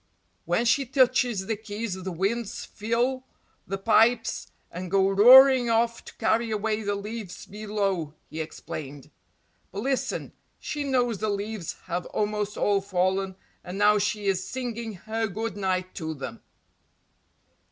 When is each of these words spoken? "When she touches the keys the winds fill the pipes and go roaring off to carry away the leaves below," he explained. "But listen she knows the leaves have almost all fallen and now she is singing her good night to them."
"When 0.45 0.65
she 0.65 0.87
touches 0.87 1.45
the 1.45 1.55
keys 1.55 1.93
the 1.93 2.11
winds 2.11 2.65
fill 2.65 3.23
the 3.67 3.77
pipes 3.77 4.51
and 4.71 4.89
go 4.89 5.07
roaring 5.11 5.69
off 5.69 6.03
to 6.05 6.15
carry 6.15 6.49
away 6.49 6.81
the 6.81 6.95
leaves 6.95 7.45
below," 7.45 8.15
he 8.27 8.39
explained. 8.41 9.11
"But 9.71 9.83
listen 9.83 10.33
she 10.57 10.83
knows 10.85 11.19
the 11.19 11.29
leaves 11.29 11.73
have 11.85 12.07
almost 12.07 12.57
all 12.57 12.81
fallen 12.81 13.35
and 13.63 13.77
now 13.77 13.99
she 13.99 14.25
is 14.25 14.43
singing 14.49 14.93
her 15.05 15.27
good 15.27 15.55
night 15.55 15.93
to 15.93 16.15
them." 16.15 16.41